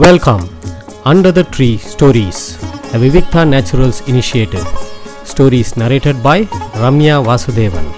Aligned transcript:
Welcome 0.00 0.44
under 1.04 1.32
the 1.32 1.46
tree 1.54 1.76
stories 1.76 2.40
the 2.90 2.98
Vivikta 2.98 3.42
naturals 3.52 3.98
initiative 4.06 4.64
stories 5.22 5.72
narrated 5.80 6.20
by 6.22 6.48
Ramya 6.82 7.16
Vasudevan 7.26 7.90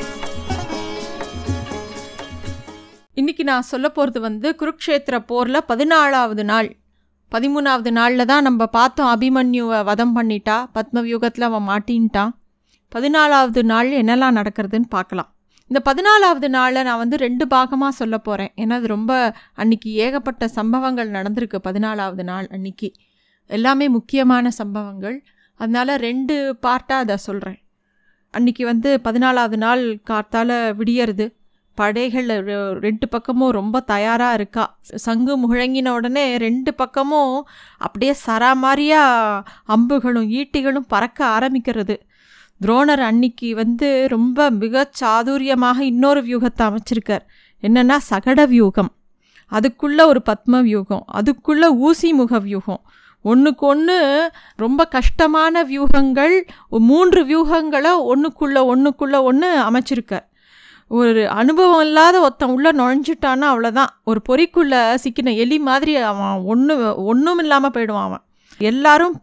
இன்னைக்கு 3.15 3.45
நான் 3.45 3.63
சொல்ல 3.63 3.89
போகிறது 3.89 4.21
வந்து 4.21 4.57
குருக்ஷேத்திர 4.61 5.19
போரில் 5.19 5.67
பதினாலாவது 5.69 6.45
நாள். 6.45 6.77
பதிமூணாவது 7.33 7.91
நாளில் 7.91 8.27
தான் 8.27 8.43
நம்ம 8.43 8.67
பார்த்தோம் 8.67 9.21
அபிமன்யுவை 9.21 9.85
வதம் 9.85 10.17
பண்ணிட்டா 10.17 10.65
பத்மவியூகத்தில் 10.75 11.49
அவன் 11.51 11.69
மாட்டின்ட்டான். 11.69 12.35
பதினாலாவது 12.93 13.63
நாள் 13.63 13.91
என்னெல்லாம் 13.91 14.39
நடக்கிறதுன்னு 14.41 14.89
பார்க்கலாம். 14.89 15.34
இந்த 15.75 15.95
பதினாலாவது 15.95 16.49
நாளில் 16.49 16.83
நான் 16.83 16.99
வந்து 16.99 17.17
ரெண்டு 17.17 17.47
பாகமாக 17.47 17.89
சொல்ல 17.89 18.19
போகிறேன் 18.19 18.53
ஏன்னா 18.57 18.73
அது 18.73 18.87
ரொம்ப 18.87 19.35
அன்னைக்கு 19.55 19.93
ஏகப்பட்ட 19.93 20.49
சம்பவங்கள் 20.49 21.11
நடந்திருக்கு 21.11 21.55
பதினாலாவது 21.65 22.23
நாள் 22.23 22.47
அன்னைக்கு. 22.47 22.93
எல்லாமே 23.47 23.89
முக்கியமான 23.89 24.51
சம்பவங்கள். 24.51 25.25
அதனால் 25.55 25.97
ரெண்டு 25.97 26.57
பார்ட்டாக 26.63 26.99
அதை 26.99 27.17
சொல்கிறேன் 27.17 27.63
அன்னைக்கு 28.31 28.65
வந்து 28.65 29.01
பதினாலாவது 29.05 29.57
நாள் 29.57 30.01
காத்தால் 30.11 30.75
விடியறது. 30.77 31.37
படைகள் 31.75 32.27
ரெ- 32.27 32.73
ரெண்டு 32.73 33.09
பக்கமும் 33.09 33.51
ரொம்ப 33.51 33.81
தயாராக 33.81 34.35
இருக்கா. 34.35 34.79
சங்கு 34.81 35.37
முழங்கின 35.39 35.89
உடனே 35.89 36.37
ரெண்டு 36.37 36.75
பக்கமும் 36.75 37.49
அப்படியே 37.79 38.15
சராமாரியாக 38.27 39.43
அம்புகளும் 39.69 40.31
ஈட்டிகளும் 40.31 40.85
பறக்க 40.89 41.39
ஆரம்பிக்கிறது. 41.41 42.01
துரோணர் 42.63 43.01
அன்னைக்கு 43.01 43.55
வந்து 43.55 44.07
ரொம்ப 44.09 44.51
மிக 44.51 44.91
சாதுரியமாக 45.01 45.79
இன்னொரு 45.79 46.21
வியூகத்தை 46.21 46.63
அமைச்சிருக்கார். 46.63 47.25
என்னென்னா 47.63 47.97
சகட 48.11 48.47
வியூகம். 48.47 48.91
அதுக்குள்ளே 49.49 50.05
ஒரு 50.05 50.23
பத்ம 50.31 50.63
வியூகம். 50.63 51.05
அதுக்குள்ளே 51.07 51.69
ஊசி 51.69 52.13
முக 52.13 52.39
வியூகம். 52.39 52.81
ஒன்றுக்கு 53.23 53.67
ஒன்று 53.67 54.31
ரொம்ப 54.57 54.85
கஷ்டமான 54.85 55.65
வியூகங்கள் 55.65 56.43
மூன்று 56.69 57.21
வியூகங்களை 57.25 57.91
ஒன்றுக்குள்ளே 58.15 58.61
ஒன்றுக்குள்ளே 58.75 59.23
ஒன்று 59.23 59.61
அமைச்சிருக்கார். 59.61 60.27
ஒரு 60.89 61.29
அனுபவம் 61.29 61.81
இல்லாத 61.81 62.21
ஒருத்தன் 62.21 62.51
உள்ளே 62.51 62.71
நுழைஞ்சிட்டான்னா 62.71 63.47
அவ்வளோதான் 63.53 63.87
ஒரு 64.05 64.23
பொறிக்குள்ளே 64.29 64.97
சிக்கின 65.05 65.37
எலி 65.37 65.59
மாதிரி 65.59 65.97
அவன் 65.97 66.43
ஒன்று 66.45 67.05
ஒன்றும் 67.05 67.39
இல்லாமல் 67.39 67.71
போயிடுவான் 67.71 68.05
அவன். 68.05 68.23
எல்லாரும் 68.59 69.21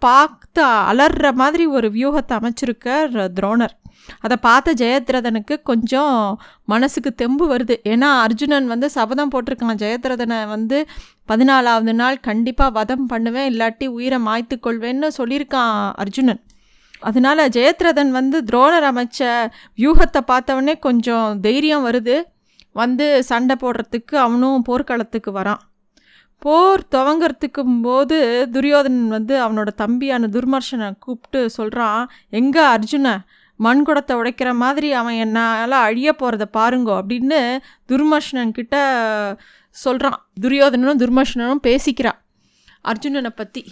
பார்த்து 0.55 0.89
அலறுற 0.91 1.27
மாதிரி 1.41 1.65
ஒரு 1.77 1.87
வியூகத்தை 1.95 2.33
அமைச்சிருக்கார் 2.39 3.13
துரோணர். 3.37 3.75
அதை 4.25 4.35
பார்த்த 4.45 4.73
ஜெயத்ரதனுக்கு 4.81 5.55
கொஞ்சம் 5.69 6.15
மனசுக்கு 6.71 7.11
தெம்பு 7.21 7.45
வருது. 7.51 7.75
ஏன்னா 7.91 8.09
அர்ஜுனன் 8.25 8.67
வந்து 8.73 8.87
சபதம் 8.97 9.31
போட்டிருக்கான். 9.33 9.79
ஜெயத்ரதனை 9.83 10.39
வந்து 10.55 10.77
பதினாலாவது 11.31 11.93
நாள் 12.01 12.17
கண்டிப்பாக 12.29 12.75
வதம் 12.79 13.05
பண்ணுவேன் 13.11 13.49
இல்லாட்டி 13.51 13.87
உயிரை 13.97 14.19
மாய்த்து 14.27 14.57
கொள்வேன்னு 14.67 15.09
சொல்லியிருக்கான் 15.19 15.77
அர்ஜுனன். 16.03 16.41
அதனால 17.09 17.47
ஜெயத்ரதன் 17.57 18.13
வந்து 18.19 18.39
துரோணர் 18.51 18.89
அமைச்ச 18.91 19.31
வியூகத்தை 19.79 20.23
பார்த்தவொடனே 20.31 20.75
கொஞ்சம் 20.87 21.27
தைரியம் 21.47 21.87
வருது. 21.89 22.17
வந்து 22.81 23.05
சண்டை 23.29 23.55
போடுறதுக்கு 23.61 24.15
அவனும் 24.25 24.65
போர்க்களத்துக்கு 24.67 25.31
வரான். 25.39 25.61
போர் 26.43 26.81
துவங்கறதுக்கும் 26.95 27.75
போது 27.81 28.17
துரியோதனன் 28.51 29.07
வந்து 29.07 29.35
அவனோட 29.45 29.69
தம்பியான 29.81 30.27
துர்மர்ஷனை 30.27 30.87
கூப்பிட்டு 30.99 31.49
சொல்கிறான் 31.49 32.03
எங்கே 32.29 32.63
அர்ஜுனை? 32.75 33.13
மண்குடத்தை 33.59 34.13
உடைக்கிற 34.21 34.49
மாதிரி 34.53 34.93
அவன் 34.93 35.17
என்னால் 35.23 35.75
அழிய 35.87 36.15
போகிறத 36.19 36.45
பாருங்கோ 36.57 36.93
அப்படின்னு 37.01 37.39
துர்மர்ஷனன்கிட்ட 37.91 38.75
சொல்கிறான் 39.75 40.19
துரியோதனனும் 40.41 41.01
துர்மர்ஷனனும் 41.03 41.63
பேசிக்கிறான் 41.67 42.19
அர்ஜுனனை 42.91 43.31
பற்றி 43.35 43.63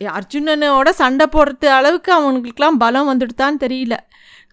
அர்ஜுனனோட 0.00 0.88
சண்டை 1.00 1.26
போடுறது 1.32 1.66
அளவுக்கு 1.78 2.10
அவனுங்களுக்கெல்லாம் 2.18 2.78
பலம் 2.78 3.08
வந்துடுதான்னு 3.08 3.58
தெரியல. 3.64 3.94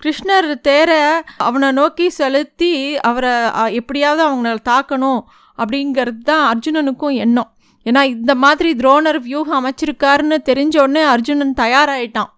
கிருஷ்ணர் 0.02 0.50
தேரை 0.62 1.02
அவனை 1.38 1.72
நோக்கி 1.72 2.10
செலுத்தி 2.10 2.74
அவரை 3.10 3.34
எப்படியாவது 3.74 4.22
அவங்கள 4.28 4.58
தாக்கணும். 4.72 5.22
அப்படிங்கிறது 5.58 6.22
தான் 6.32 6.44
அர்ஜுனனுக்கும் 6.52 7.18
எண்ணம். 7.26 7.50
ஏன்னா 7.86 8.02
இந்த 8.16 8.34
மாதிரி 8.44 8.70
துரோணர் 8.82 9.20
வியூகம் 9.28 9.60
அமைச்சிருக்காருன்னு 9.60 10.38
தெரிஞ்ச 10.50 10.76
உடனே 10.86 11.04
அர்ஜுனன் 11.14 11.54
தயாராகிட்டான் 11.64 12.32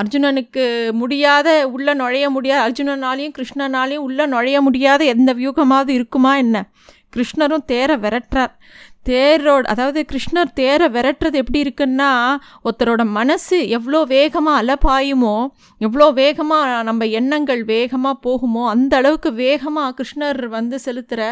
அர்ஜுனனுக்கு 0.00 0.64
முடியாத 0.92 1.48
உள்ளே 1.74 1.92
நுழைய 1.94 2.26
முடியாத 2.30 2.60
அர்ஜுனனாலையும் 2.66 3.34
கிருஷ்ணனாலையும் 3.38 4.04
உள்ளே 4.08 4.24
நுழைய 4.26 4.58
முடியாத 4.60 5.04
எந்த 5.04 5.30
வியூகமாவது 5.32 5.92
இருக்குமா 5.98 6.32
என்ன? 6.36 6.56
கிருஷ்ணரும் 7.14 7.64
தேரை 7.64 7.96
விரட்டுறார். 7.96 8.52
தேரோட 9.08 9.64
அதாவது 9.72 10.00
கிருஷ்ணர் 10.10 10.50
தேரை 10.54 10.86
விரட்டுறது 10.96 11.36
எப்படி 11.42 11.60
இருக்குன்னா 11.64 12.10
ஒருத்தரோட 12.64 13.02
மனசு 13.18 13.58
எவ்வளோ 13.68 14.00
வேகமாக 14.14 14.60
அலப்பாயுமோ 14.62 15.36
எவ்வளோ 15.80 16.06
வேகமாக 16.20 16.82
நம்ம 16.82 17.06
எண்ணங்கள் 17.20 17.62
வேகமாக 17.64 18.16
போகுமோ 18.26 18.64
அந்த 18.66 18.94
அளவுக்கு 18.96 19.32
வேகமாக 19.44 19.94
கிருஷ்ணர் 19.98 20.42
வந்து 20.48 20.78
செலுத்துகிற 20.84 21.22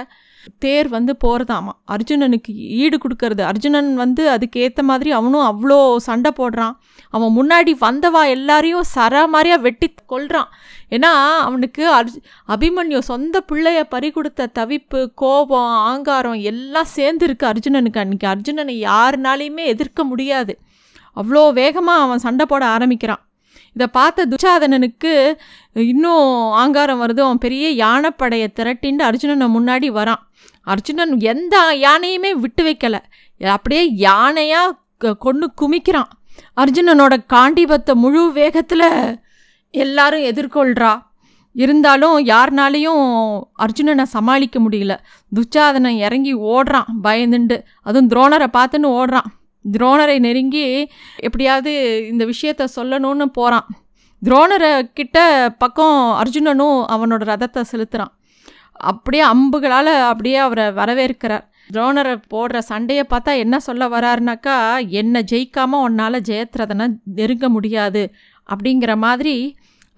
தேர் 0.58 0.88
வந்து 0.88 1.16
போகிறதாமா 1.24 1.72
அர்ஜுனனுக்கு 1.94 2.52
ஈடு 2.82 2.98
கொடுக்கறது. 2.98 3.40
அர்ஜுனன் 3.40 3.94
வந்து 3.94 4.22
அதுக்கேற்ற 4.30 4.82
மாதிரி 4.82 5.10
அவனும் 5.10 5.46
அவ்வளோ 5.50 5.96
சண்டை 5.96 6.32
போடுறான். 6.38 6.74
அவன் 7.10 7.36
முன்னாடி 7.38 7.72
வந்தவா 7.80 8.22
எல்லாரையும் 8.28 8.88
சர 8.94 9.26
மாதிரியாக 9.26 9.62
வெட்டி 9.62 9.94
கொள்கிறான் 10.06 10.50
ஏன்னா 10.90 11.12
அவனுக்கு 11.46 11.82
அர்ஜ் 11.92 12.16
அபிமன்யு 12.48 12.98
சொந்த 12.98 13.44
பிள்ளைய 13.52 13.80
பறி 13.88 14.10
கொடுத்த 14.10 14.50
தவிப்பு 14.58 15.10
கோபம் 15.14 15.72
ஆங்காரம் 15.90 16.40
எல்லாம் 16.52 16.92
சேர்ந்துருக்கு 16.96 17.46
அர்ஜுனனுக்கு 17.52 18.02
அன்றைக்கி 18.04 18.28
அர்ஜுனனை 18.34 18.76
யாருனாலையுமே 18.90 19.66
எதிர்க்க 19.74 20.04
முடியாது. 20.04 20.58
அவ்வளோ 21.16 21.52
வேகமாக 21.52 22.02
அவன் 22.02 22.18
சண்டை 22.18 22.46
போட 22.46 22.64
ஆரம்பிக்கிறான். 22.66 23.22
இதை 23.78 23.86
பார்த்த 23.96 24.24
துச்சாதனனுக்கு 24.30 25.10
இன்னும் 25.90 26.30
ஆங்காரம் 26.60 27.00
வருது. 27.02 27.20
அவன் 27.26 27.42
பெரிய 27.44 27.66
யானைப்படையை 27.84 28.46
திரட்டின்னு 28.58 29.04
அர்ஜுனனை 29.08 29.46
முன்னாடி 29.56 29.88
வரான். 29.98 30.22
அர்ஜுனன் 30.72 31.12
எந்த 31.32 31.56
யானையுமே 31.86 32.30
விட்டு 32.44 32.62
வைக்கலை. 32.64 33.00
அப்படியே 33.54 33.82
யானையாக 34.08 35.12
கொண்டு 35.18 35.46
குமிக்கிறான். 35.60 36.10
அர்ஜுனனோட 36.60 37.14
காண்டிபத்தை 37.34 37.94
முழு 37.94 38.32
வேகத்தில் 38.32 38.88
எல்லாரும் 39.70 40.26
எதிர்கொள்கிறா 40.32 40.92
இருந்தாலும் 41.52 42.16
யாருனாலையும் 42.32 43.06
அர்ஜுனனை 43.64 44.06
சமாளிக்க 44.16 44.58
முடியல. 44.60 44.94
துச்சாதனன் 45.36 45.98
இறங்கி 46.06 46.34
ஓடுறான் 46.54 46.90
பயந்துண்டு. 47.04 47.58
அதுவும் 47.82 48.10
துரோணரை 48.10 48.48
பார்த்துன்னு 48.58 48.90
ஓடுறான். 49.00 49.30
துரோணரை 49.76 50.16
நெருங்கி 50.26 50.66
எப்படியாவது 51.26 51.72
இந்த 52.08 52.24
விஷயத்த 52.24 52.64
சொல்லணும்னு 52.76 53.26
போகிறான் 53.38 53.66
துரோணரை 54.22 54.72
கிட்ட 54.92 55.18
பக்கம் 55.58 55.98
அர்ஜுனனும் 56.20 56.78
அவனோட 56.94 57.22
ரதத்தை 57.32 57.62
செலுத்துகிறான் 57.72 58.14
அப்படியே 58.90 59.22
அம்புகளால் 59.24 59.92
அப்படியே 60.10 60.36
அவரை 60.36 60.66
வரவேற்கிறார். 60.80 61.44
துரோணரை 61.74 62.12
போடுற 62.32 62.58
சண்டையை 62.58 63.04
பார்த்தா 63.10 63.32
என்ன 63.36 63.56
சொல்ல 63.58 63.88
வராருனாக்கா 63.88 64.54
என்னை 65.00 65.20
ஜெயிக்காமல் 65.32 65.84
உன்னால் 65.86 66.18
ஜெயத்ரதனை 66.28 66.86
நெருங்க 67.18 67.48
முடியாது 67.48 68.02
அப்படிங்கிற 68.48 68.92
மாதிரி 68.96 69.34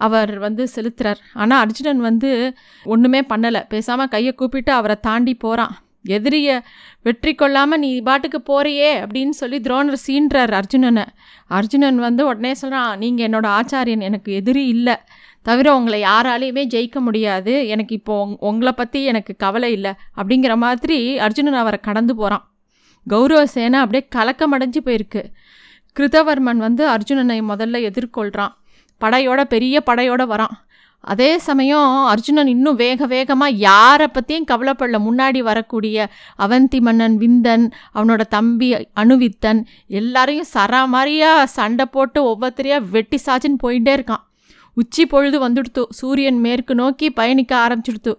அவர் 0.01 0.33
வந்து 0.39 0.63
செலுத்துறார். 0.75 1.21
ஆனால் 1.35 1.61
அர்ஜுனன் 1.65 2.01
வந்து 2.01 2.31
ஒன்றுமே 2.85 3.21
பண்ணலை. 3.33 3.61
பேசாமல் 3.69 4.13
கையை 4.15 4.33
கூப்பிட்டு 4.33 4.73
அவரை 4.73 4.97
தாண்டி 5.01 5.35
போகிறான் 5.35 5.75
எதிரியை 6.05 6.57
வெற்றி 7.03 7.33
கொள்ளாமல் 7.35 7.81
நீ 7.85 7.89
பாட்டுக்கு 8.09 8.39
போறியே 8.51 8.91
அப்படின்னு 9.03 9.35
சொல்லி 9.41 9.59
துரோணர் 9.59 10.05
சீன்றார் 10.07 10.53
அர்ஜுனனை. 10.61 11.05
அர்ஜுனன் 11.59 11.99
வந்து 12.07 12.23
உடனே 12.27 12.53
சொல்கிறான் 12.55 12.93
நீங்கள் 12.99 13.27
என்னோடய 13.29 13.57
ஆச்சாரியன் 13.59 14.07
எனக்கு 14.09 14.33
எதிரி 14.33 14.65
இல்லை. 14.67 14.97
தவிர 15.43 15.67
உங்களை 15.77 15.99
யாராலையுமே 16.03 16.65
ஜெயிக்க 16.75 16.99
முடியாது. 17.01 17.53
எனக்கு 17.69 17.95
இப்போ 17.95 18.15
உங் 18.25 18.35
உங்களை 18.49 18.73
பற்றி 18.73 19.01
எனக்கு 19.05 19.35
கவலை 19.37 19.71
இல்லை. 19.73 19.93
அப்படிங்கிற 20.17 20.55
மாதிரி 20.57 21.19
அர்ஜுனன் 21.19 21.61
அவரை 21.63 21.81
கடந்து 21.89 22.15
போகிறான் 22.17 22.45
கௌரவ 23.07 23.43
சேனை 23.47 23.79
அப்படியே 23.81 24.05
கலக்கமடைஞ்சு 24.17 24.81
போயிருக்கு. 24.87 25.23
கிருதவர்மன் 25.97 26.61
வந்து 26.67 26.83
அர்ஜுனனை 26.89 27.39
முதல்ல 27.53 27.79
எதிர்கொள்கிறான் 27.91 28.55
படையோட 29.01 29.41
பெரிய 29.45 29.77
படையோட 29.87 30.23
வரான். 30.33 30.55
அதே 31.01 31.39
சமயம் 31.39 32.05
அர்ஜுனன் 32.05 32.47
இன்னும் 32.47 32.77
வேக 32.77 33.07
வேகமாக 33.07 33.51
யாரை 33.51 34.09
பற்றியும் 34.09 34.47
கவலைப்படல. 34.51 34.99
முன்னாடி 35.09 35.39
வரக்கூடிய 35.39 36.09
அவந்தி 36.39 36.81
மன்னன் 36.81 37.19
விந்தன் 37.19 37.71
அவனோட 37.95 38.21
தம்பி 38.29 38.75
அணுவித்தன் 38.75 39.65
எல்லாரையும் 39.87 40.51
சரா 40.55 40.87
மாதிரியாக 40.87 41.47
சண்டை 41.47 41.85
போட்டு 41.85 42.23
ஒவ்வொருத்தரையாக 42.25 42.89
வெட்டி 42.91 43.19
சாச்சின்னு 43.27 43.63
போயிட்டே 43.63 43.95
இருக்கான். 43.99 44.25
உச்சி 44.75 45.07
பொழுது 45.07 45.49
வந்துடுத்து. 45.49 45.83
சூரியன் 45.91 46.41
மேற்கு 46.41 46.75
நோக்கி 46.75 47.11
பயணிக்க 47.11 47.53
ஆரம்பிச்சிடுத்து. 47.57 48.13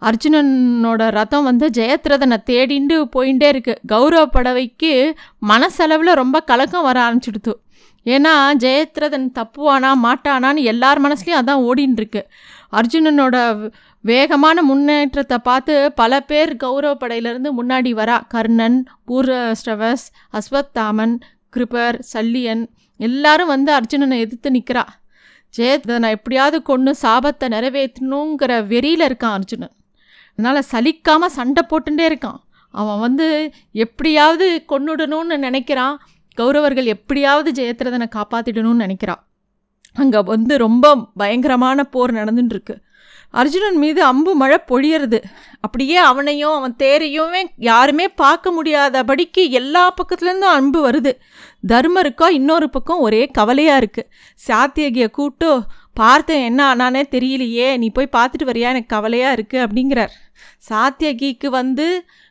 அர்ஜுனனோட 0.00 1.10
ரதம் 1.10 1.44
வந்து 1.44 1.68
ஜெயத்ரதனை 1.68 2.36
தேடிண்டு 2.50 2.96
போயிட்டே 3.16 3.48
இருக்கு. 3.48 3.80
கௌரவ 3.86 4.26
படவைக்கு 4.26 5.16
மனசளவில் 5.38 6.18
ரொம்ப 6.22 6.40
கலக்கம் 6.40 6.82
வர 6.82 7.00
ஆரம்பிச்சிடுத்து. 7.06 7.54
ஏன்னா 8.14 8.32
ஜெயத்ரதன் 8.64 9.28
தப்புவானா 9.38 9.90
மாட்டானான்னு 10.06 10.62
எல்லார் 10.72 11.00
மனசுலையும் 11.04 11.40
அதான் 11.40 11.64
ஓடின்னு 11.68 12.00
இருக்கு 12.00 12.22
அர்ஜுனனோட 12.78 13.36
வேகமான 14.04 14.62
முன்னேற்றத்தை 14.62 15.38
பார்த்து 15.48 15.74
பல 16.00 16.20
பேர் 16.30 16.52
கௌரவ 16.56 16.92
படையிலேருந்து 17.00 17.50
முன்னாடி 17.58 17.90
வரா. 18.00 18.16
கர்ணன் 18.34 18.78
பூர்வஸ்ரவஸ் 19.08 20.06
அஸ்வத்தாமன் 20.38 21.14
கிருபர் 21.54 21.98
சல்லியன் 22.12 22.62
எல்லாரும் 23.00 23.52
வந்து 23.54 23.70
அர்ஜுனனை 23.78 24.18
எதிர்த்து 24.24 24.50
நிற்கிறா 24.56 24.84
ஜெயத்ரதனை 25.54 26.08
எப்படியாவது 26.16 26.58
கொன்று 26.62 26.92
சாபத்தை 27.02 27.46
நிறைவேற்றணுங்கிற 27.54 28.52
வெறியில் 28.72 29.04
இருக்கான் 29.08 29.36
அர்ஜுனன். 29.38 29.74
அதனால் 30.38 30.68
சலிக்காமல் 30.72 31.36
சண்டை 31.38 31.62
போட்டுட்டே 31.70 32.04
இருக்கான். 32.10 32.40
அவன் 32.74 33.00
வந்து 33.04 33.26
எப்படியாவது 33.84 34.46
கொண்டுடணும்னு 34.72 35.36
நினைக்கிறான். 35.46 35.96
கௌரவர்கள் 36.36 36.92
எப்படியாவது 36.94 37.50
ஜெயத்ரதனை 37.58 38.08
காப்பாற்றிடணும்னு 38.16 38.84
நினைக்கிறா. 38.86 39.14
அங்கே 39.94 40.20
வந்து 40.32 40.54
ரொம்ப 40.58 40.86
பயங்கரமான 41.14 41.84
போர் 41.84 42.12
நடந்துட்டுருக்கு. 42.14 42.74
அர்ஜுனன் 43.30 43.76
மீது 43.76 44.00
அம்பு 44.02 44.32
மழை 44.34 44.58
பொழியறது. 44.68 45.18
அப்படியே 45.60 45.96
அவனையும் 45.96 46.54
அவன் 46.54 46.74
தேரையுமே 46.78 47.42
யாருமே 47.56 48.08
பார்க்க 48.08 48.52
முடியாதபடிக்கு 48.56 49.42
எல்லா 49.50 49.94
பக்கத்துலேருந்தும் 49.94 50.56
அன்பு 50.58 50.80
வருது. 50.90 51.12
தர்மருக்கோ 51.72 52.28
இன்னொரு 52.30 52.70
பக்கம் 52.70 52.98
ஒரே 52.98 53.22
கவலையாக 53.38 53.80
இருக்குது 53.82 54.08
சாத்தியகியை 54.48 55.08
கூப்பிட்டு 55.10 55.50
பார்த்தேன் 56.02 56.44
என்ன 56.50 56.60
ஆனானே 56.72 57.02
தெரியலையே 57.14 57.68
நீ 57.82 57.88
போய் 57.96 58.14
பார்த்துட்டு 58.16 58.50
வரியா? 58.50 58.68
எனக்கு 58.74 58.94
கவலையாக 58.96 59.36
இருக்குது 59.36 59.64
அப்படிங்கிறார். 59.66 60.14
சாத்தியகிக்கு 60.68 61.48
வந்து 61.60 61.86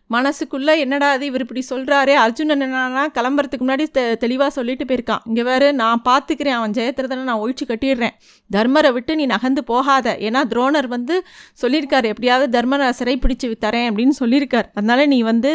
மனசுக்குள்ளே 0.09 0.73
என்னடா 0.81 1.07
அது 1.11 1.23
இவர் 1.25 1.43
இப்படி 1.43 1.61
சொல்கிறாரே 1.69 2.15
அர்ஜுனன் 2.23 2.63
என்னன்னா 2.65 3.03
கிளம்புறதுக்கு 3.17 3.65
முன்னாடி 3.65 3.85
தெ 3.91 4.03
தெளிவாக 4.23 4.51
சொல்லிட்டு 4.57 4.85
போயிருக்கான். 4.89 5.23
இங்கே 5.29 5.43
வேறு 5.49 5.67
நான் 5.81 6.03
பார்த்துக்கிறேன் 6.09 6.57
அவன் 6.57 6.75
ஜெயத்திரதனை 6.77 7.23
நான் 7.29 7.41
ஒழிச்சு 7.43 7.65
கட்டிடுறேன். 7.71 8.15
தர்மரை 8.49 8.91
விட்டு 8.97 9.15
நீ 9.15 9.25
நகர்ந்து 9.25 9.63
போகாத. 9.71 10.15
ஏன்னா 10.27 10.43
துரோணர் 10.53 10.89
வந்து 10.95 11.17
சொல்லியிருக்காரு 11.61 12.09
எப்படியாவது 12.13 12.47
தர்மரை 12.57 12.89
சிறை 12.99 13.15
பிடிச்சி 13.23 13.49
தரேன் 13.67 13.89
அப்படின்னு 13.91 14.17
சொல்லியிருக்கார். 14.23 14.69
அதனால 14.73 15.05
நீ 15.05 15.21
வந்து 15.31 15.53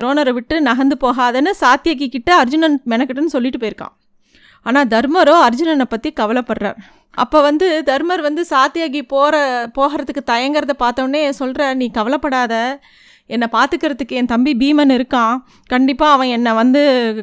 துரோணரை 0.00 0.34
விட்டு 0.38 0.56
நகர்ந்து 0.70 0.98
போகாதன்னு 1.06 1.52
சாத்தியகி 1.64 2.08
கிட்ட 2.16 2.32
அர்ஜுனன் 2.36 2.78
மெனக்கிட்டுன்னு 2.94 3.36
சொல்லிட்டு 3.36 3.60
போயிருக்கான். 3.64 3.94
ஆனால் 4.66 4.90
தர்மரோ 4.94 5.34
அர்ஜுனனை 5.46 5.86
பற்றி 5.88 6.10
கவலைப்படுறார். 6.20 6.78
அப்போ 7.14 7.38
வந்து 7.40 7.66
தர்மர் 7.84 8.22
வந்து 8.22 8.42
சாத்தியாகி 8.50 9.00
போகிற 9.14 9.34
போகிறதுக்கு 9.78 10.22
தயங்கிறத 10.32 10.74
பார்த்தோன்னே 10.78 11.22
சொல்கிற 11.40 11.74
நீ 11.74 11.86
கவலைப்படாத. 11.90 12.54
என்னை 13.30 13.46
பார்த்துக்கிறதுக்கு 13.52 14.18
என் 14.20 14.32
தம்பி 14.32 14.52
பீமன் 14.62 14.92
இருக்கான். 14.96 15.36
கண்டிப்பாக 15.66 16.14
அவன் 16.16 16.32
என்னை 16.36 16.52
வந்து 16.52 16.82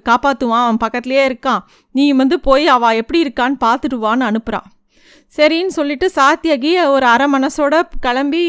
காப்பாற்றுவான் 0.09 0.65
அவன் 0.65 0.83
பக்கத்துலேயே 0.85 1.23
இருக்கான். 1.29 1.61
நீ 1.95 2.05
வந்து 2.21 2.37
போய் 2.39 2.67
அவள் 2.67 2.99
எப்படி 3.01 3.19
இருக்கான்னு 3.25 3.59
பார்த்துடுவான்னு 3.65 4.29
அனுப்புகிறான் 4.29 4.69
சரின்னு 5.37 5.67
சொல்லிட்டு 5.67 6.11
சாத்தியகி 6.15 6.89
ஒரு 6.89 7.05
அரை 7.05 7.27
மனசோட 7.33 7.81
கிளம்பி 7.99 8.43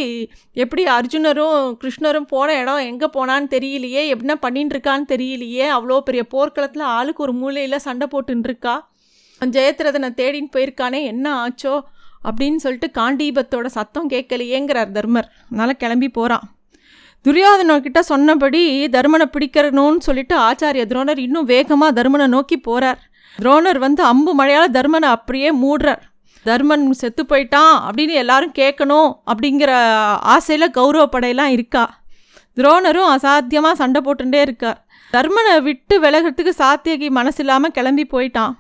எப்படி 0.53 0.85
அர்ஜுனரும் 0.85 1.79
கிருஷ்ணரும் 1.83 2.27
போன 2.29 2.55
இடம் 2.61 2.77
எங்கே 2.77 3.07
போனான்னு 3.07 3.47
தெரியலையே 3.51 4.07
என்ன 4.07 4.37
பண்ணிட்டு 4.37 4.75
இருக்கான்னு 4.77 5.07
தெரியலையே 5.09 5.67
அவ்வளோ 5.77 6.01
பெரிய 6.01 6.23
போர்க்களத்தில் 6.25 6.83
ஆளுக்கு 6.83 7.23
ஒரு 7.23 7.33
மூலையில் 7.33 7.79
சண்டை 7.79 8.09
போட்டுருக்கா 8.13 8.75
ஜெயத்ரதனை 9.41 10.11
தேடின்னு 10.21 10.53
போயிருக்கானே 10.57 11.03
என்ன 11.03 11.27
ஆச்சோ? 11.45 11.81
அப்படின்னு 12.25 12.57
சொல்லிட்டு 12.57 12.91
காண்டீபத்தோட 12.99 13.67
சத்தம் 13.67 14.11
கேட்கலையேங்கிறார் 14.11 14.93
தர்மர். 14.93 15.29
அதனால் 15.49 15.77
கிளம்பி 15.77 16.09
போகிறான் 16.09 16.45
துரியோதனர்கிட்ட 17.27 17.99
சொன்னபடி 17.99 18.89
தர்மனை 18.89 19.27
பிடிக்கிறணும்னு 19.33 19.99
சொல்லிட்டு 19.99 20.37
ஆச்சாரிய 20.39 20.85
துரோணர் 20.93 21.19
இன்னும் 21.19 21.45
வேகமாக 21.45 22.03
தர்மனை 22.03 22.27
நோக்கி 22.27 22.57
போகிறார் 22.57 23.01
துரோணர் 23.39 23.79
வந்து 23.79 24.03
அம்பு 24.05 24.35
மழையால் 24.35 24.71
தர்மனை 24.71 25.09
அப்படியே 25.09 25.51
மூடுறார். 25.53 26.03
தர்மன் 26.47 26.85
செத்து 27.01 27.23
போயிட்டான் 27.29 27.75
அப்படின்னு 27.87 28.15
எல்லாரும் 28.23 28.55
கேட்கணும் 28.61 29.11
அப்படிங்கிற 29.31 29.73
ஆசையில் 30.35 30.75
கௌரவ 30.79 31.05
படையெல்லாம் 31.13 31.53
இருக்கா. 31.57 31.85
துரோணரும் 32.57 33.13
அசாத்தியமாக 33.17 33.81
சண்டை 33.83 34.01
போட்டுட்டே 34.07 34.41
இருக்கார். 34.47 34.81
தர்மனை 35.13 35.55
விட்டு 35.69 35.95
விலகிறதுக்கு 36.05 36.53
சாத்தியகி 36.63 37.09
மனசு 37.19 37.41
இல்லாமல் 37.45 37.75
கிளம்பி 37.79 38.05
போயிட்டான். 38.15 38.53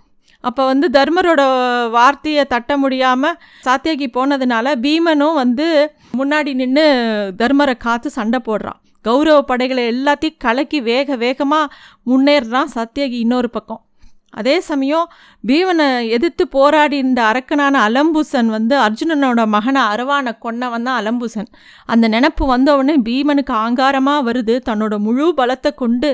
அப்போ 0.45 0.63
வந்து 0.65 0.87
தர்மரோட 0.97 1.43
வார்த்தையை 1.97 2.45
தட்ட 2.45 2.77
முடியாமல் 2.77 3.37
சாத்தியகி 3.67 4.07
போனதுனால 4.17 4.75
பீமனும் 4.85 5.39
வந்து 5.43 5.67
முன்னாடி 6.19 6.53
நின்று 6.61 6.87
தர்மரை 7.41 7.75
காத்து 7.87 8.11
சண்டை 8.19 8.41
போடுறான். 8.49 8.79
கௌரவ 9.05 9.39
படைகளை 9.43 9.85
எல்லாத்தையும் 9.93 10.41
கலக்கி 10.45 10.81
வேக 10.91 11.17
வேகமாக 11.17 11.73
முன்னேறுறான் 12.11 12.75
சத்தியகி 12.75 13.19
இன்னொரு 13.19 13.51
பக்கம். 13.51 13.83
அதே 14.39 14.55
சமயம் 14.69 15.07
பீமனை 15.49 15.87
எதிர்த்து 16.17 16.45
போராடி 16.55 16.97
இருந்த 17.03 17.21
அரக்கனான 17.31 17.75
அலம்பூசன் 17.89 18.51
வந்து 18.57 18.75
அர்ஜுனனோட 18.85 19.41
மகனை 19.55 19.83
அரவானை 19.93 20.33
கொன்னவன் 20.45 20.87
தான் 20.89 20.99
அலம்பூசன். 21.01 21.49
அந்த 21.93 22.05
நினப்பு 22.15 22.47
வந்தவுடனே 22.53 22.95
பீமனுக்கு 23.09 23.55
ஆங்காரமாக 23.65 24.27
வருது. 24.29 24.55
தன்னோட 24.69 24.95
முழு 25.07 25.27
பலத்தை 25.41 25.73
கொண்டு 25.83 26.11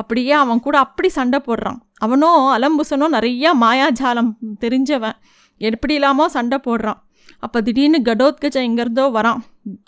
அப்படியே 0.00 0.34
அவன் 0.42 0.64
கூட 0.66 0.78
அப்படி 0.86 1.10
சண்டை 1.18 1.40
போடுறான். 1.48 1.78
அவனும் 2.06 2.40
அலம்பூசனும் 2.56 3.14
நிறையா 3.18 3.52
மாயாஜாலம் 3.64 4.32
தெரிஞ்சவன். 4.64 5.16
எப்படி 5.60 5.94
இல்லாமல் 6.00 6.34
சண்டை 6.36 6.58
போடுறான். 6.66 7.00
அப்போ 7.44 7.58
திடீர்னு 7.66 7.98
கடோத்கஜன் 8.10 8.66
எங்கேருந்தோ 8.68 9.06
வரான். 9.18 9.40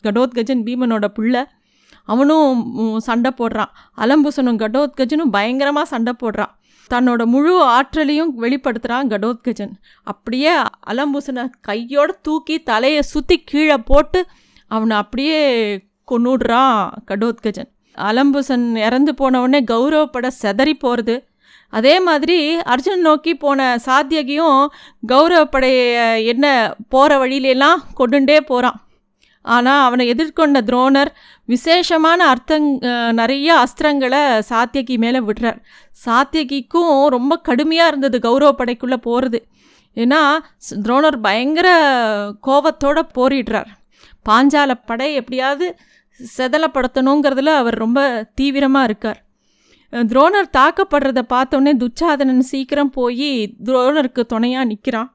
கடோத்கஜன் 0.07 0.65
பீமனோட 0.67 1.07
புள்ள. 1.19 1.37
அவனும் 2.13 2.61
சண்டை 3.07 3.31
போடுறான். 3.41 3.71
அலம்பூசனும் 4.03 4.59
கடோத்கஜனும் 4.63 5.33
பயங்கரமாக 5.37 5.87
சண்டை 5.93 6.13
போடுறான். 6.23 6.53
தன்னோட 6.91 7.25
முழு 7.25 7.63
ஆற்றலையும் 7.63 8.33
வெளிப்படுத்துகிறான் 8.43 9.11
கடோத்கஜன். 9.13 9.73
அப்படியே 10.03 10.53
அலம்பூசனை 10.87 11.45
கையோட 11.61 12.19
தூக்கி 12.23 12.63
தலையை 12.63 13.03
சுற்றி 13.03 13.39
கீழே 13.39 13.77
போட்டு 13.77 14.27
அவனை 14.69 14.97
அப்படியே 14.97 15.41
கொண்டுடுறான் 16.11 16.89
கடோத்கஜன். 17.11 17.71
அலம்பூசன் 17.99 18.77
இறந்து 18.77 19.13
போனவுடனே 19.13 19.61
கௌரவப்பட 19.73 20.31
செதறி 20.43 20.75
போகிறது 20.75 21.17
அதே 21.71 22.01
மாதிரி 22.01 22.57
அர்ஜுன் 22.57 23.05
நோக்கி 23.09 23.35
போன 23.35 23.77
சாத்தியகியும் 23.87 24.67
கௌரவப்படையை 25.09 26.25
என்ன 26.27 26.75
போகிற 26.89 27.27
வழியிலெல்லாம் 27.27 27.79
கொண்டுண்டே 27.95 28.41
போகிறான் 28.41 28.79
ஆனால் 29.45 29.85
அவனை 29.87 30.05
எதிர்கொண்ட 30.15 30.59
துரோணர் 30.69 31.11
விசேஷமான 31.49 32.21
அர்த்தங் 32.33 32.69
நிறைய 33.21 33.49
அஸ்திரங்களை 33.65 34.23
சாத்தியகி 34.51 34.97
மேலே 35.05 35.21
விடுறார். 35.29 35.59
சாத்தியகிக்கும் 36.07 36.93
ரொம்ப 37.17 37.39
கடுமையாக 37.49 37.91
இருந்தது 37.93 38.19
கௌரவ 38.21 38.53
படைக்குள்ளே 38.59 38.99
போகிறது 39.09 39.41
ஏன்னா 39.97 40.21
துரோணர் 40.85 41.19
பயங்கர 41.21 41.69
கோபத்தோடு 42.41 43.03
போரிடுறார். 43.19 43.71
பாஞ்சால 44.29 44.73
படை 44.87 45.09
எப்படியாவது 45.15 45.67
செதலப்படுத்தணுங்கிறதுல 46.39 47.53
அவர் 47.63 47.77
ரொம்ப 47.85 48.01
தீவிரமாக 48.35 48.89
இருக்கார். 48.89 49.21
துரோணர் 49.93 50.55
தாக்கப்படுறத 50.59 51.21
பார்த்தோன்னே 51.33 51.73
துச்சாதனன் 51.83 52.45
சீக்கிரம் 52.51 52.91
போய் 52.91 53.33
துரோணருக்கு 53.65 54.23
துணையாக 54.27 54.69
நிற்கிறான் 54.71 55.11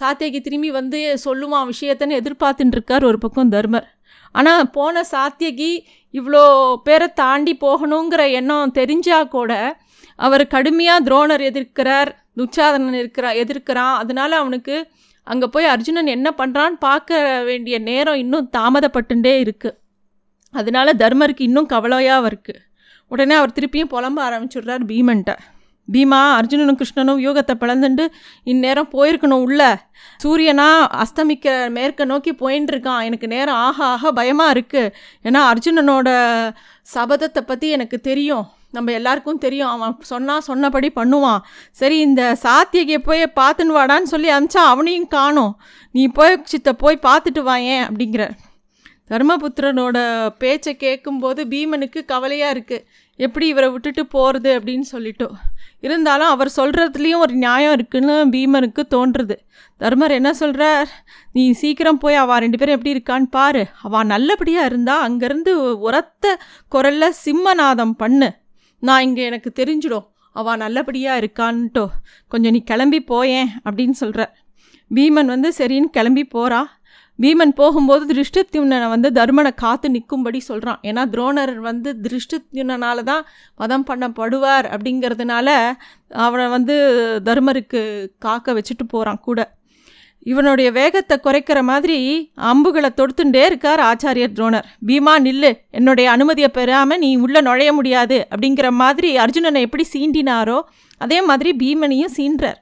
சாத்தியகி 0.00 0.38
திரும்பி 0.46 0.70
வந்து 0.78 0.98
சொல்லுவான் 1.24 1.68
விஷயத்தன்னு 1.72 2.18
எதிர்பார்த்துட்டு 2.20 2.76
இருக்கார் 2.76 3.04
ஒரு 3.10 3.18
பக்கம் 3.24 3.52
தர்மர். 3.54 3.86
ஆனால் 4.34 4.70
போன 4.76 5.04
சாத்தியகி 5.12 5.70
இவ்வளோ 6.14 6.42
பேரை 6.86 7.08
தாண்டி 7.20 7.52
போகணுங்கிற 7.64 8.22
எண்ணம் 8.40 8.74
தெரிஞ்சால் 8.80 9.32
கூட 9.36 9.52
அவர் 10.26 10.44
கடுமையாக 10.54 11.04
துரோணர் 11.06 11.44
எதிர்க்கிறார் 11.50 12.10
துச்சாதனன் 12.40 12.98
இருக்கிறா 13.02 13.30
எதிர்க்கிறான். 13.42 13.96
அதனால 14.02 14.30
அவனுக்கு 14.42 14.76
அங்கே 15.26 15.46
போய் 15.54 15.72
அர்ஜுனன் 15.74 16.14
என்ன 16.16 16.28
பண்ணுறான்னு 16.40 16.78
பார்க்க 16.88 17.20
வேண்டிய 17.48 17.76
நேரம் 17.88 18.20
இன்னும் 18.24 18.48
தாமதப்பட்டுட்டே 18.56 19.34
இருக்குது 19.44 19.78
அதனால 20.54 20.92
தர்மருக்கு 21.02 21.42
இன்னும் 21.48 21.72
கவலையாக 21.74 22.28
இருக்குது 22.30 22.62
உடனே 23.10 23.34
அவர் 23.40 23.56
திருப்பியும் 23.56 23.92
புலம்ப 23.94 24.18
ஆரம்பிச்சுடுறார் 24.28 24.84
பீமன்ட்ட. 24.92 25.32
பீமா 25.94 26.20
அர்ஜுனனும் 26.38 26.78
கிருஷ்ணனும் 26.80 27.20
யோகத்தை 27.26 27.54
பிளந்துண்டு 27.62 28.04
இந்நேரம் 28.52 28.90
போயிருக்கணும் 28.94 29.44
உள்ள. 29.46 29.60
சூரியனா 30.22 30.68
அஸ்தமிக்க 31.02 31.54
மேற்க 31.76 32.04
நோக்கி 32.12 32.32
போயின்னு 32.42 32.72
இருக்கான் 32.74 33.04
எனக்கு 33.08 33.28
நேரம் 33.34 33.60
ஆக 33.66 33.78
ஆக 33.94 34.12
பயமாக 34.18 34.54
இருக்குது 34.54 34.92
ஏன்னா 35.28 35.42
அர்ஜுனனோட 35.52 36.08
சபதத்தை 36.94 37.42
பற்றி 37.50 37.68
எனக்கு 37.76 37.98
தெரியும். 38.10 38.44
நம்ம 38.76 38.92
எல்லாருக்கும் 38.98 39.42
தெரியும். 39.44 39.72
அவன் 39.74 39.94
சொன்னால் 40.12 40.46
சொன்னபடி 40.48 40.88
பண்ணுவான். 40.98 41.44
சரி 41.80 41.96
இந்த 42.08 42.22
சாத்தியகியை 42.44 43.00
போய் 43.08 43.24
பார்த்துன்னு 43.40 43.76
வாடான்னு 43.78 44.12
சொல்லி 44.14 44.30
அனுப்பிச்சா 44.36 44.64
அவனையும் 44.72 45.08
காணும். 45.16 45.54
நீ 45.94 46.04
போய் 46.18 46.42
சித்த 46.52 46.74
போய் 46.82 47.04
பார்த்துட்டு 47.08 47.42
வாயேன் 47.50 47.86
அப்படிங்கிற. 47.88 48.24
தர்மபுத்திரனோட 49.10 49.98
பேச்சை 50.42 50.72
கேட்கும்போது 50.76 51.40
பீமனுக்கு 51.50 52.00
கவலையாக 52.12 52.54
இருக்குது 52.54 52.84
எப்படி 53.24 53.46
இவரை 53.52 53.68
விட்டுட்டு 53.74 54.02
போகிறது 54.06 54.50
அப்படின்னு 54.58 54.86
சொல்லிட்டோம். 54.92 55.36
இருந்தாலும் 55.80 56.30
அவர் 56.34 56.50
சொல்கிறதுலேயும் 56.56 57.22
ஒரு 57.24 57.34
நியாயம் 57.34 57.72
இருக்குன்னு 57.72 58.14
பீமனுக்கு 58.34 58.82
தோன்றுறது 58.94 59.36
தர்மர் 59.80 60.14
என்ன 60.18 60.30
சொல்கிறார் 60.34 60.88
நீ 61.32 61.44
சீக்கிரம் 61.60 61.98
போய் 61.98 62.22
அவள் 62.22 62.42
ரெண்டு 62.44 62.58
பேரும் 62.58 62.76
எப்படி 62.78 62.94
இருக்கான்னு 62.96 63.28
பாரு. 63.30 63.62
அவள் 63.82 64.06
நல்லபடியாக 64.06 64.70
இருந்தால் 64.70 65.04
அங்கேருந்து 65.06 65.54
உரத்த 65.86 66.24
குரலில் 66.68 67.18
சிம்மநாதம் 67.24 67.94
பண்ணு. 68.02 68.30
நான் 68.82 69.02
இங்கே 69.02 69.24
எனக்கு 69.30 69.52
தெரிஞ்சிடும். 69.60 70.06
அவள் 70.36 70.60
நல்லபடியாக 70.64 71.20
இருக்கான்ட்டோ. 71.22 71.84
கொஞ்சம் 72.28 72.54
நீ 72.56 72.62
கிளம்பி 72.62 73.00
போயேன் 73.12 73.50
அப்படின்னு 73.64 73.96
சொல்கிற 74.02 74.22
பீமன் 74.90 75.32
வந்து 75.34 75.48
சரின்னு 75.58 75.94
கிளம்பி 75.96 76.24
போகிறா 76.34 76.58
பீமன் 77.18 77.52
போகும்போது 77.54 78.14
திருஷ்டத்யும்னனை 78.14 78.88
வந்து 78.88 79.12
தர்மனை 79.12 79.52
காத்து 79.54 79.90
நிற்கும்படி 79.90 80.40
சொல்கிறான் 80.40 80.80
ஏன்னா 80.82 81.02
துரோணர் 81.12 81.54
வந்து 81.58 81.96
திருஷ்டத்யும்னால 82.02 83.02
தான் 83.02 83.26
வதம் 83.56 83.86
பண்ணப்படுவார் 83.90 84.66
அப்படிங்கிறதுனால 84.66 85.48
அவனை 86.26 86.48
வந்து 86.48 86.74
தர்மருக்கு 87.24 87.82
காக்க 88.18 88.54
வச்சுட்டு 88.54 88.86
போகிறான் 88.88 89.20
கூட. 89.20 89.40
இவனுடைய 90.22 90.70
வேகத்தை 90.70 91.16
குறைக்கிற 91.18 91.62
மாதிரி 91.62 91.98
அம்புகளை 92.34 92.90
தொடுத்துட்டே 92.96 93.42
இருக்கார் 93.46 93.80
ஆச்சாரியர் 93.80 94.32
துரோணர். 94.32 94.66
பீமா 94.86 95.14
நில்லு 95.22 95.50
என்னுடைய 95.70 96.10
அனுமதியை 96.10 96.50
பெறாமல் 96.50 96.98
நீ 96.98 97.16
உள்ளே 97.16 97.40
நுழைய 97.40 97.72
முடியாது 97.72 98.26
அப்படிங்கிற 98.30 98.70
மாதிரி 98.70 99.18
அர்ஜுனனை 99.18 99.60
எப்படி 99.60 99.86
சீண்டினாரோ 99.94 100.58
அதே 101.00 101.20
மாதிரி 101.20 101.52
பீமனையும் 101.52 102.16
சீன்றார் 102.16 102.60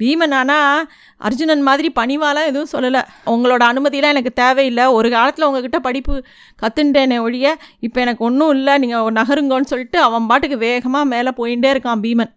பீமன் 0.00 0.34
ஆனால் 0.40 0.86
அர்ஜுனன் 1.28 1.66
மாதிரி 1.68 1.88
பணிவாலாம் 2.00 2.48
எதுவும் 2.50 2.72
சொல்லலை. 2.74 3.02
உங்களோட 3.34 3.62
அனுமதியெலாம் 3.72 4.14
எனக்கு 4.14 4.32
தேவையில்லை. 4.42 4.86
ஒரு 4.98 5.10
காலத்தில் 5.16 5.48
உங்ககிட்ட 5.48 5.80
படிப்பு 5.88 6.14
கற்றுண்டேனே 6.62 7.18
ஒழிய 7.26 7.56
இப்போ 7.88 8.00
எனக்கு 8.06 8.26
ஒன்றும் 8.30 8.54
இல்லை. 8.56 8.74
நீங்கள் 8.84 9.16
நகருங்கன்னு 9.20 9.72
சொல்லிட்டு 9.74 10.00
அவன் 10.08 10.30
பாட்டுக்கு 10.32 10.58
வேகமாக 10.66 11.12
மேலே 11.14 11.32
போயிட்டே 11.42 11.70
இருக்கான் 11.74 12.02
பீமன். 12.06 12.32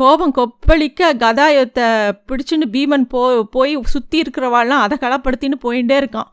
கோபம் 0.00 0.34
கொப்பளிக்க 0.36 1.14
கதாயத்தை 1.22 1.86
பிடிச்சின்னு 2.30 2.66
பீமன் 2.74 3.06
போ 3.12 3.20
போய் 3.56 3.72
சுற்றி 3.94 4.18
இருக்கிறவாள்லாம் 4.24 4.84
அதை 4.86 4.96
களப்படுத்தின்னு 5.04 5.58
போயிட்டே 5.64 5.96
இருக்கான். 6.02 6.28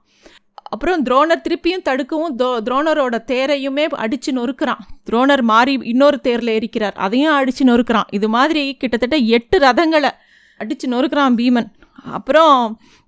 அப்புறம் 0.76 1.04
துரோணர் 1.08 1.44
திருப்பியும் 1.44 1.84
தடுக்கவும் 1.88 2.34
துரோ 2.40 2.50
துரோணரோட 2.68 3.16
தேரையுமே 3.30 3.86
அடித்து 4.04 4.32
நொறுக்கிறான். 4.38 4.82
துரோணர் 5.08 5.44
மாறி 5.52 5.74
இன்னொரு 5.92 6.18
தேரில் 6.26 6.52
எரிக்கிறார் 6.56 6.96
அதையும் 7.06 7.36
அடித்து 7.40 7.66
நொறுக்கிறான். 7.70 8.10
இது 8.18 8.30
மாதிரி 8.36 8.64
கிட்டத்தட்ட 8.82 9.18
எட்டு 9.38 9.58
ரதங்களை 9.66 10.12
அடித்து 10.62 10.88
நொறுக்கிறான் 10.94 11.38
பீமன். 11.42 11.70
அப்புறம் 12.18 12.56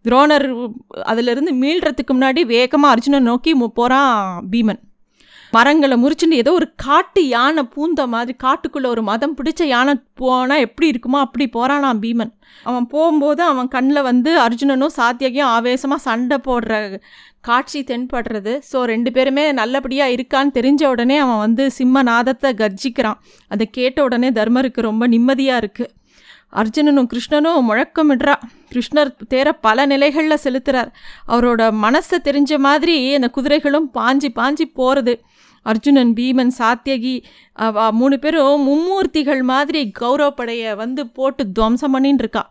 துரோணர் 0.05 0.47
அதிலிருந்து 1.11 1.51
மீள்றதுக்கு 1.63 2.13
முன்னாடி 2.17 2.43
வேகமாக 2.53 2.93
அர்ஜுனன் 2.95 3.29
நோக்கி 3.31 3.51
போகிறான் 3.79 4.13
பீமன். 4.53 4.81
மரங்களை 5.55 5.95
முறிச்சுன்னு 6.01 6.39
ஏதோ 6.41 6.51
ஒரு 6.57 6.67
காட்டு 6.83 7.21
யானை 7.27 7.61
பூந்த 7.75 8.01
மாதிரி 8.13 8.33
காட்டுக்குள்ளே 8.43 8.87
ஒரு 8.95 9.01
மதம் 9.07 9.33
பிடிச்ச 9.37 9.61
யானை 9.71 9.93
போனால் 10.21 10.63
எப்படி 10.65 10.87
இருக்குமோ 10.91 11.19
அப்படி 11.25 11.45
போகிறானான் 11.55 12.01
பீமன். 12.03 12.31
அவன் 12.69 12.85
போகும்போது 12.93 13.41
அவன் 13.51 13.71
கண்ணில் 13.75 14.07
வந்து 14.09 14.31
அர்ஜுனனும் 14.45 14.95
சாத்தியகையும் 14.97 15.51
ஆவேசமாக 15.55 16.05
சண்டை 16.07 16.37
போடுற 16.47 16.73
காட்சி 17.47 17.79
தென்படுறது. 17.91 18.53
ஸோ 18.69 18.77
ரெண்டு 18.93 19.09
பேருமே 19.15 19.45
நல்லபடியாக 19.61 20.15
இருக்கான்னு 20.15 20.55
தெரிஞ்ச 20.57 20.83
உடனே 20.93 21.17
அவன் 21.25 21.43
வந்து 21.45 21.65
சிம்ம 21.77 22.03
நாதத்தை 22.11 22.51
கர்ஜிக்கிறான். 22.61 23.19
அதை 23.53 23.67
கேட்ட 23.79 23.99
உடனே 24.09 24.31
தர்மருக்கு 24.39 24.89
ரொம்ப 24.89 25.07
நிம்மதியாக 25.15 25.61
இருக்குது 25.63 25.91
அர்ஜுனனும் 26.53 27.09
கிருஷ்ணனும் 27.13 27.67
முழக்கமிடுறா. 27.69 28.35
கிருஷ்ணர் 28.71 29.11
தேர 29.33 29.47
பல 29.61 29.85
நிலைகளில் 29.85 30.43
செலுத்துகிறார் 30.43 30.91
அவரோட 31.33 31.61
மனசை 31.83 32.17
தெரிஞ்ச 32.27 32.57
மாதிரி 32.67 32.95
அந்த 33.17 33.29
குதிரைகளும் 33.35 33.89
பாஞ்சி 33.97 34.29
பாஞ்சி 34.39 34.65
போகிறது 34.79 35.13
அர்ஜுனன் 35.71 36.13
பீமன் 36.17 36.53
சாத்தியகி 36.59 37.15
மூணு 37.99 38.19
பேரும் 38.19 38.63
மும்மூர்த்திகள் 38.69 39.41
மாதிரி 39.53 39.81
கௌரவப்படையை 39.99 40.71
வந்து 40.75 41.01
போட்டு 41.17 41.45
துவம்சம் 41.57 41.93
பண்ணின்னு 41.95 42.23
இருக்கா. 42.23 42.43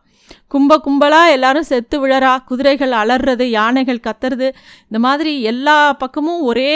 கும்ப 0.52 0.80
கும்பலாக 0.84 1.34
எல்லாரும் 1.36 1.68
செத்து 1.70 1.96
விழறா. 2.02 2.32
குதிரைகள் 2.50 2.92
அலறது 3.02 3.46
யானைகள் 3.58 4.04
கத்துறது. 4.06 4.48
இந்த 4.88 4.98
மாதிரி 5.06 5.32
எல்லா 5.52 5.78
பக்கமும் 6.02 6.42
ஒரே 6.50 6.72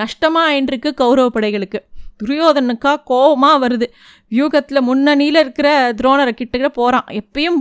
நஷ்டமாக 0.00 0.48
ஆயின்றிருக்கு 0.48 0.92
கௌரவப்படைகளுக்கு. 1.02 1.80
துரியோதனுக்கா 2.20 2.92
கோபமாக 3.04 3.60
வருது. 3.64 3.86
வியூகத்தில் 4.28 4.86
முன்னணியில் 4.88 5.40
இருக்கிற 5.44 5.68
துரோணரை 6.00 6.32
கிட்ட 6.40 6.68
போகிறான் 6.68 7.08
எப்பயும் 7.20 7.60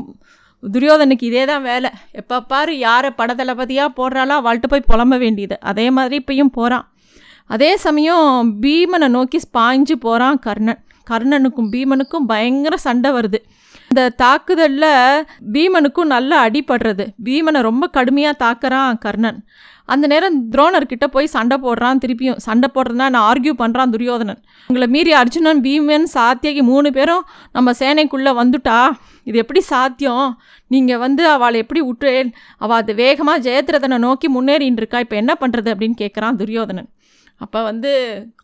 துரியோதனுக்கு 0.63 1.25
இதே 1.31 1.45
தான் 1.45 1.61
வேலை. 1.61 1.89
எப்போ 2.11 2.35
பாரு 2.51 2.73
யாரை 2.77 3.09
படதளபதியாக 3.17 3.95
போடுறாளோ 3.99 4.35
அவள்கிட்ட 4.41 4.67
போய் 4.69 4.89
புலம்ப 4.91 5.17
வேண்டியது. 5.17 5.55
அதே 5.71 5.87
மாதிரி 5.97 6.23
இப்பயும் 6.23 6.55
போகிறான் 6.59 6.85
அதே 7.53 7.69
சமயம் 7.83 8.59
பீமனை 8.63 9.07
நோக்கி 9.07 9.39
பாய்ஞ்சு 9.57 9.95
போகிறான் 10.05 10.39
கர்ணன். 10.39 10.81
கர்ணனுக்கும் 11.09 11.69
பீமனுக்கும் 11.73 12.25
பயங்கர 12.31 12.77
சண்டை 12.77 13.09
வருது. 13.11 13.39
இந்த 13.89 14.01
தாக்குதலில் 14.21 15.25
பீமனுக்கும் 15.53 16.11
நல்லா 16.15 16.37
அடிபடுறது. 16.47 17.05
பீமனை 17.25 17.59
ரொம்ப 17.69 17.87
கடுமையாக 17.87 18.39
தாக்குறான் 18.45 18.97
கர்ணன். 19.05 19.39
அந்த 19.94 20.06
நேரம் 20.13 20.38
துரோணர்கிட்ட 20.53 21.06
போய் 21.15 21.34
சண்டை 21.36 21.58
போடுறான் 21.65 22.01
திருப்பியும் 22.03 22.39
சண்டை 22.46 22.67
போடுறதுனா 22.75 23.08
நான் 23.15 23.27
ஆர்கியூ 23.29 23.53
பண்ணுறான் 23.62 23.94
துரியோதனன். 23.96 24.41
உங்களை 24.70 24.88
மீறி 24.96 25.13
அர்ஜுனன் 25.22 25.62
பீமன் 25.67 26.08
சாத்தியகி 26.15 26.63
மூணு 26.72 26.91
பேரும் 26.98 27.24
நம்ம 27.58 27.74
சேனைக்குள்ளே 27.82 28.34
வந்துட்டா 28.41 28.79
இது 29.29 29.38
எப்படி 29.44 29.62
சாத்தியம்? 29.72 30.27
நீங்கள் 30.74 31.01
வந்து 31.06 31.24
அவளை 31.36 31.58
எப்படி 31.63 31.82
விட்டு 31.88 32.12
அவள் 32.63 32.79
அது 32.82 32.94
வேகமாக 33.03 33.44
ஜெயத்ரதனை 33.48 33.98
நோக்கி 34.08 34.29
முன்னேறின்னு 34.36 34.82
இருக்கா 34.84 35.00
இப்போ 35.06 35.17
என்ன 35.24 35.34
பண்ணுறது 35.41 35.72
அப்படின்னு 35.74 35.98
கேட்குறான் 36.03 36.39
துரியோதனன். 36.44 36.89
அப்போ 37.38 37.63
வந்து 37.63 37.91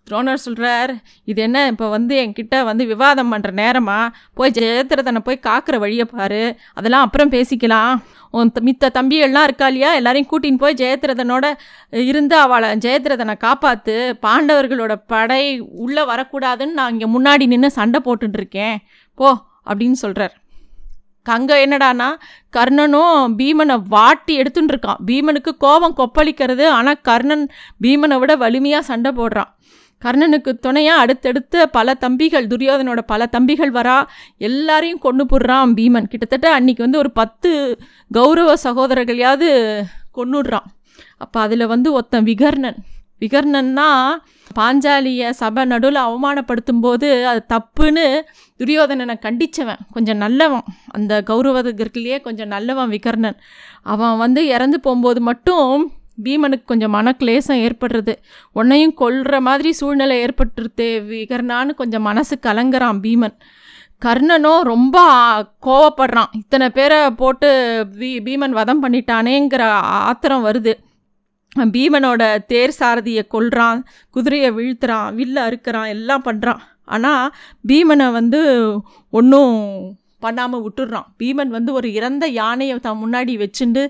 துரோணர் 0.08 0.44
சொல்கிறார் 0.46 0.92
இது 1.26 1.42
என்ன? 1.42 1.68
இப்போ 1.68 1.90
வந்து 1.90 2.16
என்கிட்ட 2.24 2.56
வந்து 2.64 2.84
விவாதம் 2.86 3.32
பண்ணுற 3.34 3.52
நேரமா? 3.62 4.00
போய் 4.34 4.52
ஜெயத்ரதனை 4.52 5.20
போய் 5.20 5.46
காக்கிற 5.48 5.76
வழியை 5.80 6.06
பாரு. 6.06 6.44
அதெல்லாம் 6.74 7.06
அப்புறம் 7.06 7.32
பேசிக்கலாம். 7.32 7.94
உன் 8.32 8.52
மித்த 8.68 8.92
தம்பிகள்லாம் 8.98 9.44
இருக்கா 9.44 9.68
இல்லையா? 9.68 9.96
எல்லாரையும் 9.96 10.30
கூட்டின்னு 10.32 10.64
போய் 10.64 10.80
ஜெயத்ரதனோட 10.84 11.46
இருந்து 11.94 12.38
அவளை 12.38 12.70
ஜெயத்ரதனை 12.86 13.36
காப்பாற்று 13.46 13.98
பாண்டவர்களோட 14.26 14.96
படை 15.08 15.44
உள்ளே 15.60 16.06
வரக்கூடாதுன்னு 16.12 16.80
நான் 16.82 16.94
இங்கே 16.98 17.10
முன்னாடி 17.18 17.48
நின்று 17.48 17.72
சண்டை 17.80 18.02
போட்டுருக்கேன் 18.06 18.78
போ 19.18 19.30
அப்படின்னு 19.66 20.00
சொல்கிறார் 20.06 20.34
கங்க 21.30 21.52
என்னடானா 21.66 22.08
கர்ணனும் 22.54 23.36
பீமனை 23.40 23.76
வாட்டி 23.96 24.34
எடுத்துன்னு 24.42 24.74
இருக்கான் 24.74 25.02
பீமனுக்கு 25.08 25.52
கோபம் 25.58 25.98
கொப்பளிக்கிறது 25.98 26.66
ஆனால் 26.78 27.02
கர்ணன் 27.02 27.46
பீமனை 27.84 28.18
விட 28.20 28.36
வலிமையாக 28.36 28.90
சண்டை 28.92 29.12
போடுறான். 29.12 29.52
கர்ணனுக்கு 30.02 30.52
துணையாக 30.60 31.04
அடுத்தடுத்து 31.04 31.60
பல 31.70 31.94
தம்பிகள் 31.94 32.48
துரியோதனோட 32.48 33.02
பல 33.12 33.26
தம்பிகள் 33.26 33.72
வரா 33.72 33.98
எல்லாரையும் 34.38 35.04
கொண்டு 35.06 35.26
போடுறான் 35.26 35.76
பீமன். 35.80 36.10
கிட்டத்தட்ட 36.12 36.48
அன்றைக்கி 36.60 36.82
வந்து 36.86 36.98
ஒரு 36.98 37.12
பத்து 37.12 37.52
கௌரவ 38.12 38.56
சகோதரர்களையாவது 38.64 39.50
கொண்டுடுறான் 40.18 40.68
அப்போ 41.18 41.40
அதில் 41.40 41.72
வந்து 41.74 41.92
ஒருத்தன் 41.92 42.28
விகர்ணன். 42.32 42.80
விகர்ணன்னா 43.24 43.90
பாஞ்சாலியை 44.60 45.30
சபை 45.30 45.66
நடுவில் 45.66 46.02
அவமானப்படுத்தும் 46.02 46.82
போது 46.82 47.28
அது 47.28 47.46
தப்புன்னு 47.54 48.22
துரியோதனனை 48.60 49.16
கண்டித்தவன் 49.20 49.82
கொஞ்சம் 49.92 50.18
நல்லவன். 50.18 50.64
அந்த 50.92 51.24
கௌரவர்களையே 51.28 52.22
கொஞ்சம் 52.22 52.48
நல்லவன் 52.48 52.90
விகர்ணன். 52.90 53.36
அவன் 53.84 54.18
வந்து 54.18 54.48
இறந்து 54.48 54.80
போகும்போது 54.80 55.22
மட்டும் 55.22 55.92
பீமனுக்கு 56.24 56.64
கொஞ்சம் 56.66 56.94
மனக்லேசம் 56.94 57.70
ஏற்படுறது. 57.70 58.16
உன்னையும் 58.52 58.96
கொல்ற 58.98 59.40
மாதிரி 59.40 59.72
சூழ்நிலை 59.72 60.26
ஏற்பட்டுருது 60.26 60.88
விகர்ணான்னு 61.12 61.74
கொஞ்சம் 61.74 62.02
மனசு 62.02 62.40
கலங்குறான் 62.42 63.00
பீமன். 63.04 63.36
கர்ணனும் 64.06 64.62
ரொம்ப 64.62 64.98
கோவப்படுறான். 65.62 66.32
இத்தனை 66.32 66.70
பேரை 66.70 67.12
போட்டு 67.12 67.50
பீ 68.00 68.20
பீமன் 68.26 68.50
வதம் 68.50 68.84
பண்ணிட்டானேங்கிற 68.84 69.62
ஆத்திரம் 70.10 70.46
வருது. 70.46 70.74
பீமனோட 71.56 72.24
தேர் 72.46 72.78
சாரதியை 72.80 73.24
கொல்றான் 73.30 73.82
குதிரையை 74.10 74.52
வீழ்த்துறான் 74.52 75.10
வில்ல 75.16 75.38
அறுக்கிறான் 75.48 75.88
எல்லாம் 75.88 76.26
பண்ணுறான் 76.26 76.62
ஆனால் 76.86 77.34
பீமனை 77.68 78.08
வந்து 78.12 78.40
ஒன்றும் 79.14 79.58
பண்ணாமல் 80.20 80.64
விட்டுடுறான் 80.66 81.08
பீமன் 81.18 81.50
வந்து 81.50 81.72
ஒரு 81.74 81.88
இறந்த 81.94 82.26
யானையை 82.32 82.76
தான் 82.80 83.02
முன்னாடி 83.04 83.34
வச்சுண்டு 83.38 83.82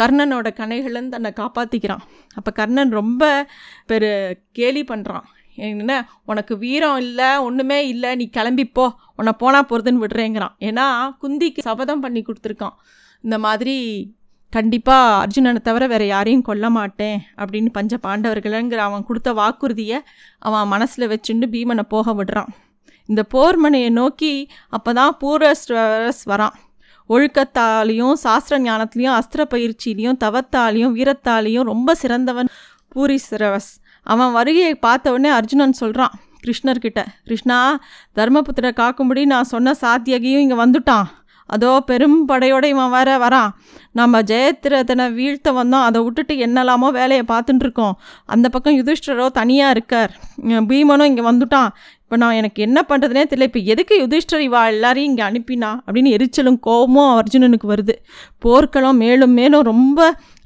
கர்ணனோட 0.00 0.50
கனைகள்லேருந்து 0.60 1.16
தன்னை 1.16 1.32
காப்பாற்றிக்கிறான் 1.40 2.04
அப்போ 2.34 2.50
கர்ணன் 2.50 2.90
ரொம்ப 2.90 3.46
பெரு 3.86 4.10
கேலி 4.52 4.82
பண்ணுறான் 4.82 5.26
என்ன 5.58 5.92
உனக்கு 6.24 6.54
வீரம் 6.58 6.96
இல்லை 6.96 7.30
ஒன்றுமே 7.38 7.78
இல்லை 7.88 8.10
நீ 8.16 8.30
கிளம்பிப்போ 8.32 8.86
உன்னை 9.16 9.32
போனால் 9.38 9.68
போகிறதுன்னு 9.70 10.02
விடுறேங்கிறான். 10.04 10.54
ஏன்னா 10.60 10.86
குந்திக்கு 11.22 11.60
சபதம் 11.62 12.00
பண்ணி 12.00 12.20
கொடுத்துருக்கான். 12.22 12.76
இந்த 13.24 13.38
மாதிரி 13.38 13.76
கண்டிப்பாக 14.52 15.12
அர்ஜுனனை 15.22 15.60
தவிர 15.68 15.84
வேறு 15.92 16.06
யாரையும் 16.06 16.46
கொல்ல 16.48 16.66
மாட்டேன் 16.76 17.18
அப்படின்னு 17.40 17.70
பஞ்ச 17.76 17.98
பாண்டவர்கள்ங்கிற 18.06 18.80
அவன் 18.88 19.06
கொடுத்த 19.08 19.30
வாக்குறுதியை 19.38 19.98
அவன் 20.48 20.70
மனசில் 20.72 21.10
வச்சுண்டு 21.12 21.46
பீமனை 21.54 21.84
போக 21.94 22.14
விடுறான். 22.18 22.50
இந்த 23.08 23.22
போர்மனையை 23.34 23.90
நோக்கி 24.00 24.32
அப்போ 24.76 24.90
தான் 24.98 25.14
பூரஸ்வரஸ் 25.22 26.22
வரான். 26.32 26.56
ஒழுக்கத்தாலையும் 27.10 28.16
சாஸ்திர 28.24 28.58
ஞானத்துலேயும் 28.66 29.16
அஸ்திர 29.20 29.42
பயிற்சியிலையும் 29.54 30.18
தவத்தாலையும் 30.24 30.94
வீரத்தாலையும் 30.98 31.68
ரொம்ப 31.72 31.94
சிறந்தவன் 32.02 32.50
பூரிஸ்ரவஸ் 32.94 33.70
அவன் 34.06 34.32
வருகையை 34.36 34.74
பார்த்த 34.86 35.14
உடனே 35.14 35.30
அர்ஜுனன் 35.38 35.80
சொல்கிறான் 35.80 36.14
கிருஷ்ணர்கிட்ட 36.44 37.00
கிருஷ்ணா 37.26 37.58
தர்மபுத்திரை 38.18 38.70
காக்கும்படி 38.80 39.22
நான் 39.32 39.52
சொன்ன 39.54 39.74
சாத்தியகியும் 39.82 40.44
இங்கே 40.44 40.56
வந்துட்டான். 40.64 41.08
அதோ 41.54 41.70
பெரும் 41.90 42.18
படையோட 42.30 42.64
இவன் 42.74 42.92
வேற 42.96 43.10
வரான். 43.24 43.50
நம்ம 44.00 44.20
ஜெயத்திரதனை 44.30 45.06
வீழ்த்த 45.18 45.48
வந்தோம். 45.58 45.86
அதை 45.88 45.98
விட்டுட்டு 46.04 46.34
என்னெல்லாமோ 46.46 46.90
வேலையை 46.98 47.24
பார்த்துட்டு 47.32 47.64
இருக்கோம். 47.66 47.94
அந்த 48.34 48.46
பக்கம் 48.54 48.78
யுதிஷ்டரோ 48.80 49.26
தனியாக 49.40 49.74
இருக்கார். 49.76 50.12
பீமனும் 50.70 51.10
இங்கே 51.10 51.24
வந்துட்டான். 51.30 51.70
இப்போ 52.04 52.16
நான் 52.22 52.38
எனக்கு 52.40 52.60
என்ன 52.66 52.78
பண்ணுறதுனே 52.88 53.24
தெரியல. 53.28 53.48
இப்போ 53.50 53.60
எதுக்கு 53.74 53.94
யுதிஷ்டர் 54.02 54.44
இவா 54.48 54.62
எல்லாரையும் 54.72 55.10
இங்கே 55.10 55.24
அனுப்பினா? 55.30 55.70
அப்படின்னு 55.86 56.14
எரிச்சலும் 56.16 56.58
கோபமும் 56.68 57.10
அர்ஜுனனுக்கு 57.20 57.68
வருது. 57.74 57.96
போர்க்களம் 58.46 59.00
மேலும் 59.04 59.34
மேலும் 59.40 59.66
ரொம்ப 59.72 60.00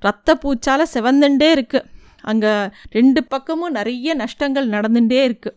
ரத்த 0.06 0.38
பூச்சால் 0.44 0.90
செவந்துண்டே 0.94 1.50
இருக்குது 1.58 1.86
அங்கே 2.30 2.52
ரெண்டு 2.96 3.20
பக்கமும் 3.32 3.76
நிறைய 3.78 4.14
நஷ்டங்கள் 4.22 4.72
நடந்துகிட்டே 4.76 5.22
இருக்குது 5.28 5.56